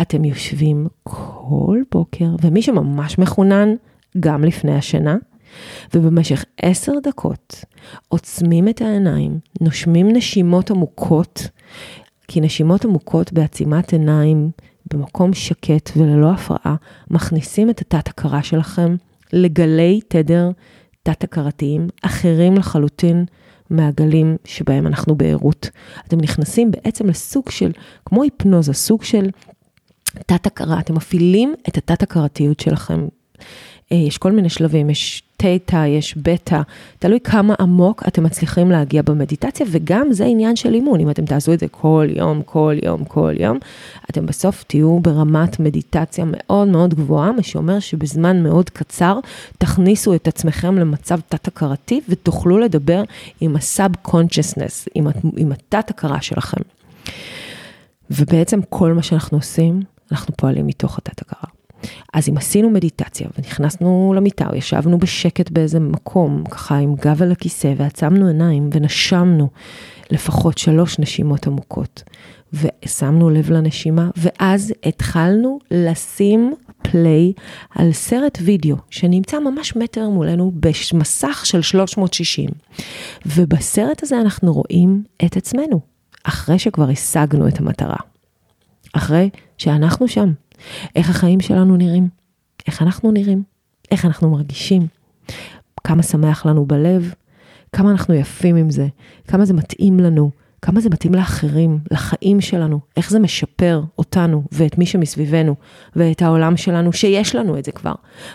אתם 0.01 0.25
יושבים 0.25 0.87
כל 1.03 1.81
בוקר, 1.91 2.29
ומי 2.41 2.61
שממש 2.61 3.17
מחונן, 3.17 3.69
גם 4.19 4.43
לפני 4.43 4.75
השינה, 4.75 5.15
ובמשך 5.93 6.45
עשר 6.61 6.91
דקות 7.03 7.65
עוצמים 8.07 8.67
את 8.67 8.81
העיניים, 8.81 9.39
נושמים 9.61 10.09
נשימות 10.11 10.71
עמוקות, 10.71 11.49
כי 12.27 12.41
נשימות 12.41 12.85
עמוקות 12.85 13.33
בעצימת 13.33 13.93
עיניים, 13.93 14.51
במקום 14.93 15.33
שקט 15.33 15.89
וללא 15.97 16.31
הפרעה, 16.31 16.75
מכניסים 17.11 17.69
את 17.69 17.81
התת-הכרה 17.81 18.43
שלכם 18.43 18.95
לגלי 19.33 19.99
תדר 20.07 20.49
תת-הכרתיים 21.03 21.87
אחרים 22.01 22.55
לחלוטין 22.55 23.25
מהגלים 23.69 24.37
שבהם 24.45 24.87
אנחנו 24.87 25.15
בערות. 25.15 25.69
אתם 26.07 26.17
נכנסים 26.21 26.71
בעצם 26.71 27.07
לסוג 27.07 27.49
של, 27.49 27.71
כמו 28.05 28.23
היפנוזה, 28.23 28.73
סוג 28.73 29.03
של 29.03 29.29
תת-הכרה, 30.25 30.79
אתם 30.79 30.95
מפעילים 30.95 31.53
את 31.69 31.77
התת-הכרתיות 31.77 32.59
שלכם. 32.59 33.07
אה, 33.91 33.97
יש 33.97 34.17
כל 34.17 34.31
מיני 34.31 34.49
שלבים, 34.49 34.89
יש 34.89 35.23
תטא, 35.37 35.85
יש 35.87 36.17
בטא, 36.17 36.61
תלוי 36.99 37.19
כמה 37.19 37.55
עמוק 37.59 38.03
אתם 38.07 38.23
מצליחים 38.23 38.71
להגיע 38.71 39.01
במדיטציה, 39.01 39.65
וגם 39.71 40.07
זה 40.11 40.25
עניין 40.25 40.55
של 40.55 40.73
אימון, 40.73 40.99
אם 40.99 41.09
אתם 41.09 41.25
תעשו 41.25 41.53
את 41.53 41.59
זה 41.59 41.67
כל 41.67 42.07
יום, 42.09 42.41
כל 42.45 42.75
יום, 42.83 43.05
כל 43.05 43.33
יום, 43.39 43.57
אתם 44.09 44.25
בסוף 44.25 44.63
תהיו 44.63 44.99
ברמת 44.99 45.59
מדיטציה 45.59 46.25
מאוד 46.27 46.67
מאוד 46.67 46.93
גבוהה, 46.93 47.31
מה 47.31 47.43
שאומר 47.43 47.79
שבזמן 47.79 48.43
מאוד 48.43 48.69
קצר 48.69 49.19
תכניסו 49.57 50.15
את 50.15 50.27
עצמכם 50.27 50.75
למצב 50.75 51.19
תת-הכרתי 51.29 52.01
ותוכלו 52.09 52.57
לדבר 52.57 53.03
עם 53.41 53.55
ה-subconsciousness, 53.55 54.87
עם, 54.95 55.07
עם 55.37 55.51
התת-הכרה 55.51 56.21
שלכם. 56.21 56.61
ובעצם 58.11 58.59
כל 58.69 58.93
מה 58.93 59.03
שאנחנו 59.03 59.37
עושים, 59.37 59.81
אנחנו 60.11 60.37
פועלים 60.37 60.67
מתוך 60.67 60.97
התת-הכרה. 60.97 61.56
אז 62.13 62.29
אם 62.29 62.37
עשינו 62.37 62.69
מדיטציה 62.69 63.27
ונכנסנו 63.37 64.13
למיטה, 64.15 64.47
או 64.49 64.55
ישבנו 64.55 64.97
בשקט 64.97 65.51
באיזה 65.51 65.79
מקום, 65.79 66.43
ככה 66.51 66.77
עם 66.77 66.95
גב 66.95 67.23
על 67.23 67.31
הכיסא, 67.31 67.73
ועצמנו 67.77 68.27
עיניים 68.27 68.69
ונשמנו 68.73 69.49
לפחות 70.11 70.57
שלוש 70.57 70.99
נשימות 70.99 71.47
עמוקות, 71.47 72.03
ושמנו 72.53 73.29
לב 73.29 73.51
לנשימה, 73.51 74.09
ואז 74.17 74.73
התחלנו 74.85 75.59
לשים 75.71 76.53
פליי 76.81 77.33
על 77.75 77.91
סרט 77.91 78.37
וידאו 78.41 78.75
שנמצא 78.89 79.39
ממש 79.39 79.75
מטר 79.75 80.09
מולנו 80.09 80.51
במסך 80.55 81.41
של 81.45 81.61
360. 81.61 82.49
ובסרט 83.25 84.03
הזה 84.03 84.21
אנחנו 84.21 84.53
רואים 84.53 85.03
את 85.25 85.37
עצמנו, 85.37 85.79
אחרי 86.23 86.59
שכבר 86.59 86.89
השגנו 86.89 87.47
את 87.47 87.59
המטרה. 87.59 87.97
אחרי 88.93 89.29
שאנחנו 89.57 90.07
שם, 90.07 90.31
איך 90.95 91.09
החיים 91.09 91.39
שלנו 91.39 91.77
נראים, 91.77 92.09
איך 92.67 92.81
אנחנו 92.81 93.11
נראים, 93.11 93.43
איך 93.91 94.05
אנחנו 94.05 94.29
מרגישים, 94.29 94.87
כמה 95.83 96.03
שמח 96.03 96.45
לנו 96.45 96.65
בלב, 96.65 97.13
כמה 97.71 97.91
אנחנו 97.91 98.13
יפים 98.13 98.55
עם 98.55 98.69
זה, 98.69 98.87
כמה 99.27 99.45
זה 99.45 99.53
מתאים 99.53 99.99
לנו, 99.99 100.31
כמה 100.61 100.81
זה 100.81 100.89
מתאים 100.89 101.13
לאחרים, 101.13 101.79
לחיים 101.91 102.41
שלנו, 102.41 102.79
איך 102.97 103.09
זה 103.09 103.19
משפר 103.19 103.81
אותנו 103.97 104.43
ואת 104.51 104.77
מי 104.77 104.85
שמסביבנו 104.85 105.55
ואת 105.95 106.21
העולם 106.21 106.57
שלנו, 106.57 106.93
שיש 106.93 107.35
לנו 107.35 107.57
את 107.57 107.65
זה 107.65 107.71
כבר. 107.71 107.93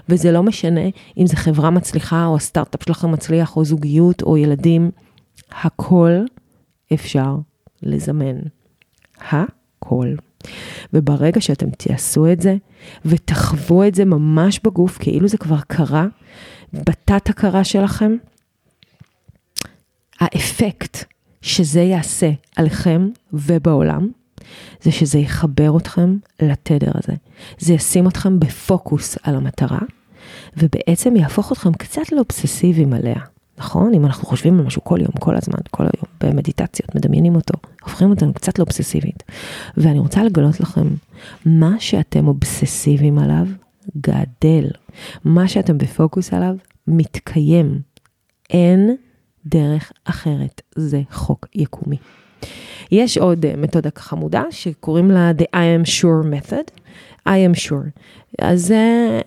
וזה 0.08 0.32
לא 0.32 0.42
משנה 0.42 0.80
אם 1.18 1.26
זה 1.26 1.36
חברה 1.36 1.70
מצליחה 1.70 2.26
או 2.26 2.36
הסטארט-אפ 2.36 2.82
שלכם 2.82 3.12
מצליח 3.12 3.56
או 3.56 3.64
זוגיות 3.64 4.22
או 4.22 4.36
ילדים, 4.36 4.90
הכל 5.62 6.12
אפשר 6.92 7.36
לזמן. 7.82 8.36
הכל. 9.30 10.14
וברגע 10.92 11.40
שאתם 11.40 11.70
תעשו 11.70 12.32
את 12.32 12.40
זה 12.40 12.56
ותחוו 13.04 13.84
את 13.84 13.94
זה 13.94 14.04
ממש 14.04 14.60
בגוף, 14.64 14.98
כאילו 14.98 15.28
זה 15.28 15.38
כבר 15.38 15.60
קרה, 15.66 16.06
בתת 16.72 17.28
הכרה 17.28 17.64
שלכם, 17.64 18.16
האפקט 20.20 21.04
שזה 21.42 21.80
יעשה 21.80 22.30
עליכם 22.56 23.08
ובעולם, 23.32 24.08
זה 24.82 24.92
שזה 24.92 25.18
יחבר 25.18 25.76
אתכם 25.76 26.16
לתדר 26.42 26.90
הזה. 26.94 27.12
זה 27.58 27.72
ישים 27.72 28.08
אתכם 28.08 28.40
בפוקוס 28.40 29.18
על 29.22 29.34
המטרה, 29.36 29.78
ובעצם 30.56 31.16
יהפוך 31.16 31.52
אתכם 31.52 31.72
קצת 31.72 32.12
לאובססיביים 32.12 32.92
עליה. 32.92 33.31
נכון? 33.58 33.94
אם 33.94 34.06
אנחנו 34.06 34.28
חושבים 34.28 34.58
על 34.58 34.66
משהו 34.66 34.84
כל 34.84 34.98
יום, 35.00 35.12
כל 35.20 35.36
הזמן, 35.36 35.58
כל 35.70 35.82
היום, 35.82 36.06
במדיטציות, 36.20 36.94
מדמיינים 36.94 37.34
אותו, 37.34 37.54
הופכים 37.82 38.10
אותנו 38.10 38.34
קצת 38.34 38.58
לאובססיבית. 38.58 39.22
ואני 39.76 39.98
רוצה 39.98 40.24
לגלות 40.24 40.60
לכם, 40.60 40.88
מה 41.46 41.74
שאתם 41.78 42.28
אובססיביים 42.28 43.18
עליו, 43.18 43.46
גדל. 43.96 44.70
מה 45.24 45.48
שאתם 45.48 45.78
בפוקוס 45.78 46.32
עליו, 46.32 46.54
מתקיים. 46.86 47.80
אין 48.50 48.96
דרך 49.46 49.92
אחרת, 50.04 50.62
זה 50.74 51.02
חוק 51.10 51.46
יקומי. 51.54 51.96
יש 52.92 53.18
עוד 53.18 53.44
אה, 53.44 53.54
מתודה 53.56 53.90
חמודה 53.96 54.42
שקוראים 54.50 55.10
לה 55.10 55.30
The 55.38 55.44
I 55.44 55.84
am 55.84 55.88
sure 55.88 56.24
method. 56.24 56.82
I 57.26 57.30
am 57.30 57.54
sure. 57.68 58.00
אז 58.38 58.74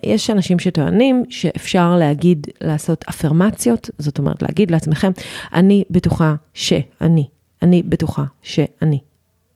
יש 0.02 0.30
אנשים 0.30 0.58
שטוענים 0.58 1.24
שאפשר 1.28 1.96
להגיד, 1.96 2.46
לעשות 2.60 3.04
אפרמציות, 3.08 3.90
זאת 3.98 4.18
אומרת 4.18 4.42
להגיד 4.42 4.70
לעצמכם, 4.70 5.10
אני 5.54 5.84
בטוחה 5.90 6.34
שאני, 6.54 7.26
אני 7.62 7.82
בטוחה 7.82 8.24
שאני, 8.42 8.98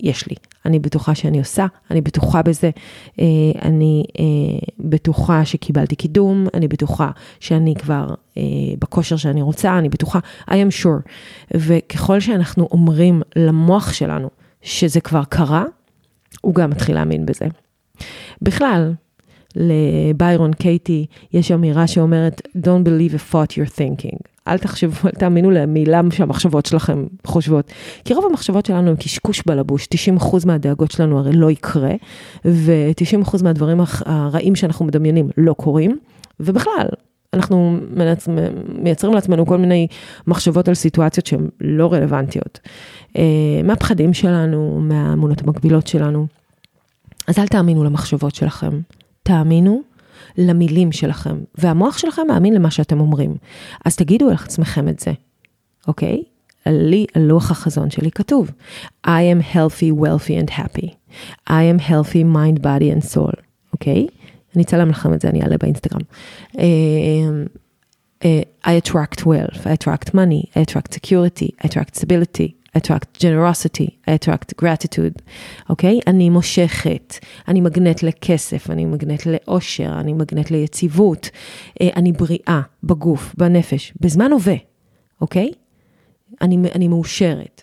יש 0.00 0.28
לי, 0.28 0.36
אני 0.66 0.78
בטוחה 0.78 1.14
שאני 1.14 1.38
עושה, 1.38 1.66
אני 1.90 2.00
בטוחה 2.00 2.42
בזה, 2.42 2.70
uh, 3.08 3.20
אני 3.62 4.04
uh, 4.12 4.70
בטוחה 4.78 5.44
שקיבלתי 5.44 5.96
קידום, 5.96 6.46
אני 6.54 6.68
בטוחה 6.68 7.10
שאני 7.40 7.74
כבר 7.74 8.06
uh, 8.08 8.38
בכושר 8.78 9.16
שאני 9.16 9.42
רוצה, 9.42 9.78
אני 9.78 9.88
בטוחה, 9.88 10.18
I 10.50 10.52
am 10.52 10.84
sure. 10.84 11.10
וככל 11.54 12.20
שאנחנו 12.20 12.68
אומרים 12.70 13.22
למוח 13.36 13.92
שלנו 13.92 14.30
שזה 14.62 15.00
כבר 15.00 15.24
קרה, 15.24 15.64
הוא 16.40 16.54
גם 16.54 16.70
מתחיל 16.70 16.94
להאמין 16.94 17.26
בזה. 17.26 17.46
בכלל, 18.42 18.92
לביירון 19.56 20.52
קייטי 20.52 21.06
יש 21.32 21.52
אמירה 21.52 21.86
שאומרת, 21.86 22.42
Don't 22.56 22.86
believe 22.86 23.14
a 23.14 23.32
thought 23.32 23.52
you're 23.52 23.78
thinking. 23.78 24.18
אל 24.48 24.58
תחשבו, 24.58 25.08
אל 25.08 25.10
תאמינו 25.10 25.50
למילה 25.50 26.00
שהמחשבות 26.12 26.66
שלכם 26.66 27.06
חושבות. 27.26 27.72
כי 28.04 28.14
רוב 28.14 28.24
המחשבות 28.30 28.66
שלנו 28.66 28.90
הם 28.90 28.96
קשקוש 28.96 29.42
בלבוש, 29.46 29.88
90% 30.18 30.46
מהדאגות 30.46 30.90
שלנו 30.90 31.18
הרי 31.18 31.32
לא 31.32 31.50
יקרה, 31.50 31.92
ו-90% 32.44 33.42
מהדברים 33.42 33.80
הרעים 34.06 34.56
שאנחנו 34.56 34.84
מדמיינים 34.84 35.30
לא 35.36 35.52
קורים, 35.52 35.98
ובכלל, 36.40 36.86
אנחנו 37.34 37.76
מייצרים 38.68 39.14
לעצמנו 39.14 39.46
כל 39.46 39.58
מיני 39.58 39.86
מחשבות 40.26 40.68
על 40.68 40.74
סיטואציות 40.74 41.26
שהן 41.26 41.48
לא 41.60 41.92
רלוונטיות. 41.92 42.60
אה, 43.16 43.22
מהפחדים 43.64 44.14
שלנו, 44.14 44.80
מהאמונות 44.80 45.42
המקבילות 45.42 45.86
שלנו. 45.86 46.26
אז 47.26 47.38
אל 47.38 47.46
תאמינו 47.46 47.84
למחשבות 47.84 48.34
שלכם, 48.34 48.80
תאמינו 49.22 49.82
למילים 50.38 50.92
שלכם, 50.92 51.38
והמוח 51.54 51.98
שלכם 51.98 52.22
מאמין 52.28 52.54
למה 52.54 52.70
שאתם 52.70 53.00
אומרים. 53.00 53.36
אז 53.84 53.96
תגידו 53.96 54.28
על 54.28 54.34
עצמכם 54.34 54.88
את 54.88 55.00
זה, 55.00 55.12
אוקיי? 55.88 56.22
לי, 56.66 57.06
על 57.14 57.22
לוח 57.22 57.50
החזון 57.50 57.90
שלי 57.90 58.10
כתוב, 58.10 58.50
I 59.06 59.08
am 59.08 59.54
healthy, 59.54 59.92
wealthy 60.02 60.44
and 60.44 60.50
happy. 60.50 60.86
I 61.48 61.62
am 61.62 61.78
healthy, 61.78 62.24
mind, 62.24 62.62
body 62.62 62.98
and 62.98 63.14
soul, 63.14 63.40
אוקיי? 63.72 64.06
אני 64.56 64.62
אצלם 64.62 64.90
לכם 64.90 65.14
את 65.14 65.20
זה, 65.20 65.28
אני 65.28 65.42
אעלה 65.42 65.56
באינסטגרם. 65.58 66.00
Uh, 66.52 66.58
uh, 68.22 68.26
I 68.64 68.72
attract 68.72 69.26
wealth, 69.26 69.66
I 69.66 69.72
attract 69.72 70.14
money, 70.14 70.50
I 70.54 70.60
attract 70.60 70.94
security, 70.94 71.54
I 71.62 71.66
attract 71.68 71.96
stability, 71.96 72.59
attract 72.78 73.22
generosity, 73.22 74.10
attract 74.10 74.62
gratitude, 74.62 75.22
אוקיי? 75.68 75.98
Okay? 75.98 76.02
אני 76.06 76.30
מושכת, 76.30 77.14
אני 77.48 77.60
מגנט 77.60 78.02
לכסף, 78.02 78.70
אני 78.70 78.84
מגנט 78.84 79.26
לאושר, 79.26 79.92
אני 80.00 80.12
מגנט 80.12 80.50
ליציבות, 80.50 81.30
אה, 81.80 81.88
אני 81.96 82.12
בריאה 82.12 82.60
בגוף, 82.84 83.34
בנפש, 83.38 83.92
בזמן 84.00 84.32
הווה, 84.32 84.56
אוקיי? 85.20 85.50
Okay? 85.52 85.56
אני, 86.42 86.58
אני 86.74 86.88
מאושרת. 86.88 87.62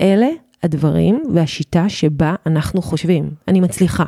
אלה 0.00 0.28
הדברים 0.62 1.22
והשיטה 1.34 1.88
שבה 1.88 2.34
אנחנו 2.46 2.82
חושבים, 2.82 3.30
אני 3.48 3.60
מצליחה. 3.60 4.04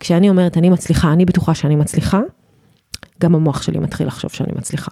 כשאני 0.00 0.28
אומרת 0.28 0.56
אני 0.56 0.70
מצליחה, 0.70 1.12
אני 1.12 1.24
בטוחה 1.24 1.54
שאני 1.54 1.76
מצליחה, 1.76 2.20
גם 3.20 3.34
המוח 3.34 3.62
שלי 3.62 3.78
מתחיל 3.78 4.06
לחשוב 4.06 4.30
שאני 4.30 4.52
מצליחה. 4.56 4.90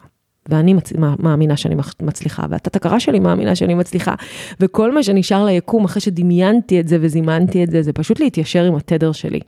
ואני 0.48 0.74
מצ... 0.74 0.92
מאמינה 1.18 1.56
שאני 1.56 1.74
מצליחה, 2.02 2.46
והתת 2.50 2.76
הכרה 2.76 3.00
שלי 3.00 3.20
מאמינה 3.20 3.54
שאני 3.54 3.74
מצליחה, 3.74 4.14
וכל 4.60 4.94
מה 4.94 5.02
שנשאר 5.02 5.44
ליקום 5.44 5.84
אחרי 5.84 6.00
שדמיינתי 6.00 6.80
את 6.80 6.88
זה 6.88 6.98
וזימנתי 7.00 7.64
את 7.64 7.70
זה, 7.70 7.82
זה 7.82 7.92
פשוט 7.92 8.20
להתיישר 8.20 8.64
עם 8.64 8.74
התדר 8.74 9.12
שלי. 9.12 9.40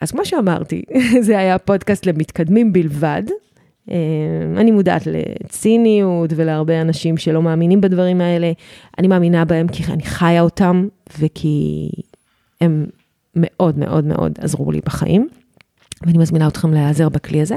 אז 0.00 0.10
כמו 0.10 0.24
שאמרתי, 0.24 0.82
זה 1.26 1.38
היה 1.38 1.58
פודקאסט 1.58 2.06
למתקדמים 2.06 2.72
בלבד. 2.72 3.22
אה, 3.90 3.96
אני 4.56 4.70
מודעת 4.70 5.02
לציניות 5.06 6.30
ולהרבה 6.36 6.80
אנשים 6.80 7.16
שלא 7.16 7.42
מאמינים 7.42 7.80
בדברים 7.80 8.20
האלה. 8.20 8.52
אני 8.98 9.08
מאמינה 9.08 9.44
בהם 9.44 9.68
כי 9.68 9.84
אני 9.92 10.02
חיה 10.02 10.40
אותם 10.40 10.88
וכי 11.18 11.90
הם 12.60 12.86
מאוד 13.36 13.78
מאוד 13.78 14.04
מאוד 14.04 14.32
עזרו 14.40 14.72
לי 14.72 14.80
בחיים. 14.86 15.28
ואני 16.06 16.18
מזמינה 16.18 16.48
אתכם 16.48 16.74
להיעזר 16.74 17.08
בכלי 17.08 17.40
הזה. 17.40 17.56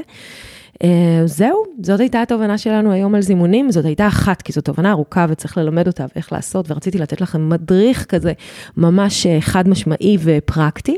Uh, 0.83 0.87
זהו, 1.25 1.63
זאת 1.83 1.99
הייתה 1.99 2.21
התובנה 2.21 2.57
שלנו 2.57 2.91
היום 2.91 3.15
על 3.15 3.21
זימונים, 3.21 3.71
זאת 3.71 3.85
הייתה 3.85 4.07
אחת, 4.07 4.41
כי 4.41 4.53
זו 4.53 4.61
תובנה 4.61 4.91
ארוכה 4.91 5.25
וצריך 5.29 5.57
ללמד 5.57 5.87
אותה 5.87 6.05
ואיך 6.15 6.33
לעשות, 6.33 6.71
ורציתי 6.71 6.97
לתת 6.97 7.21
לכם 7.21 7.49
מדריך 7.49 8.05
כזה 8.05 8.33
ממש 8.77 9.25
אה, 9.25 9.41
חד 9.41 9.69
משמעי 9.69 10.17
ופרקטי. 10.23 10.97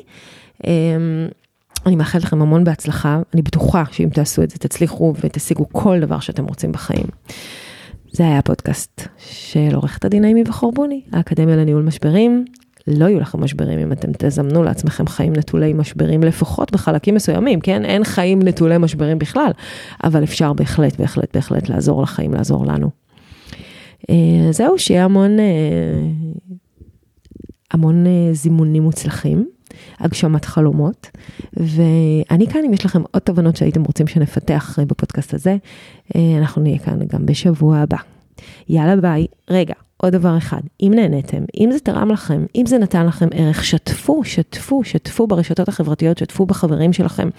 Uh, 0.64 0.66
אני 1.86 1.96
מאחלת 1.96 2.24
לכם 2.24 2.42
המון 2.42 2.64
בהצלחה, 2.64 3.22
אני 3.34 3.42
בטוחה 3.42 3.84
שאם 3.92 4.10
תעשו 4.10 4.44
את 4.44 4.50
זה 4.50 4.58
תצליחו 4.58 5.14
ותשיגו 5.24 5.66
כל 5.72 6.00
דבר 6.00 6.20
שאתם 6.20 6.46
רוצים 6.46 6.72
בחיים. 6.72 7.06
זה 8.12 8.24
היה 8.24 8.38
הפודקאסט 8.38 9.08
של 9.18 9.70
עורכת 9.74 10.06
הדין 10.06 10.26
אימי 10.26 10.44
וחורבוני, 10.48 11.02
האקדמיה 11.12 11.56
לניהול 11.56 11.84
משברים. 11.84 12.46
לא 12.90 13.06
יהיו 13.06 13.20
לכם 13.20 13.44
משברים 13.44 13.80
אם 13.80 13.92
אתם 13.92 14.12
תזמנו 14.18 14.64
לעצמכם 14.64 15.08
חיים 15.08 15.34
נטולי 15.34 15.74
משברים, 15.74 16.24
לפחות 16.24 16.72
בחלקים 16.72 17.16
מסוימים, 17.16 17.60
כן? 17.60 17.86
אין 17.86 18.04
חיים 18.04 18.42
נטולי 18.42 18.78
משברים 18.78 19.20
בכלל, 19.20 19.52
אבל 20.04 20.24
אפשר 20.24 20.54
בהחלט, 20.54 21.00
בהחלט, 21.00 21.36
בהחלט 21.36 21.70
לעזור 21.70 22.02
לחיים, 22.02 22.34
לעזור 22.34 22.66
לנו. 22.66 22.90
אה, 24.10 24.52
זהו, 24.52 24.80
שיהיה 24.80 25.06
המון, 25.06 25.40
אה, 25.40 25.46
המון 27.72 28.08
אה, 28.08 28.34
זימונים 28.34 28.84
מוצלחים. 28.84 29.50
הגשמת 30.00 30.46
חלומות. 30.46 31.10
ואני 31.54 32.48
כאן, 32.48 32.62
אם 32.66 32.74
יש 32.74 32.86
לכם 32.86 33.02
עוד 33.12 33.22
תובנות 33.22 33.56
שהייתם 33.56 33.84
רוצים 33.84 34.08
שנפתח 34.08 34.80
בפודקאסט 34.88 35.34
הזה, 35.34 35.58
אנחנו 36.16 36.62
נהיה 36.62 36.80
כאן 36.80 37.00
גם 37.08 37.26
בשבוע 37.26 37.78
הבא. 37.78 37.98
יאללה 38.70 38.96
ביי. 38.96 39.26
רגע, 39.50 39.74
עוד 40.02 40.14
דבר 40.14 40.38
אחד, 40.38 40.60
אם 40.82 40.92
נהניתם, 40.96 41.44
אם 41.60 41.70
זה 41.72 41.80
תרם 41.80 42.12
לכם, 42.12 42.46
אם 42.56 42.66
זה 42.66 42.78
נתן 42.78 43.06
לכם 43.06 43.28
ערך, 43.32 43.64
שתפו, 43.64 44.24
שתפו, 44.24 44.84
שתפו 44.84 45.28
ברשתות 45.28 45.70
החברתיות, 45.70 46.18
שתפו 46.18 46.46
בחברים 46.46 46.94
שלכם. 46.94 47.30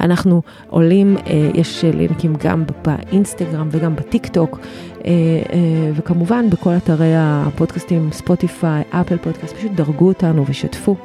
אנחנו 0.00 0.42
עולים, 0.68 1.16
אה, 1.16 1.50
יש 1.54 1.84
לינקים 1.84 2.34
גם 2.44 2.64
באינסטגרם 2.84 3.68
וגם 3.70 3.96
בטיק 3.96 4.26
טוק, 4.26 4.58
אה, 5.04 5.10
אה, 5.52 5.90
וכמובן 5.94 6.50
בכל 6.50 6.76
אתרי 6.76 7.12
הפודקאסטים, 7.16 8.08
ספוטיפיי, 8.12 8.82
אפל 8.90 9.16
פודקאסט, 9.16 9.56
פשוט 9.56 9.72
דרגו 9.72 10.08
אותנו 10.08 10.44
ושתפו. 10.48 10.96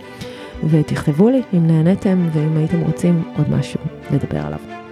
ותכתבו 0.69 1.29
לי 1.29 1.41
אם 1.53 1.67
נהניתם 1.67 2.29
ואם 2.33 2.57
הייתם 2.57 2.81
רוצים 2.81 3.23
עוד 3.37 3.49
משהו 3.49 3.79
לדבר 4.11 4.39
עליו. 4.45 4.82